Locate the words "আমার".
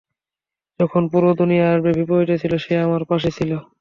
1.69-1.91, 2.85-3.01